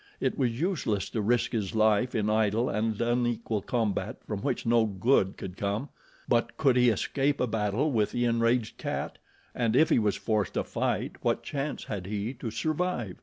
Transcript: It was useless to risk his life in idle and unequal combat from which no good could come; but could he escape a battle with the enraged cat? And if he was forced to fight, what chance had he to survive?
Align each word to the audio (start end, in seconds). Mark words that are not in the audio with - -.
It 0.19 0.35
was 0.35 0.59
useless 0.59 1.11
to 1.11 1.21
risk 1.21 1.51
his 1.51 1.75
life 1.75 2.15
in 2.15 2.27
idle 2.27 2.69
and 2.69 2.99
unequal 2.99 3.61
combat 3.61 4.17
from 4.25 4.39
which 4.41 4.65
no 4.65 4.87
good 4.87 5.37
could 5.37 5.55
come; 5.57 5.89
but 6.27 6.57
could 6.57 6.75
he 6.75 6.89
escape 6.89 7.39
a 7.39 7.45
battle 7.45 7.91
with 7.91 8.09
the 8.09 8.25
enraged 8.25 8.79
cat? 8.79 9.19
And 9.53 9.75
if 9.75 9.89
he 9.91 9.99
was 9.99 10.15
forced 10.15 10.55
to 10.55 10.63
fight, 10.63 11.17
what 11.23 11.43
chance 11.43 11.83
had 11.83 12.07
he 12.07 12.33
to 12.33 12.49
survive? 12.49 13.17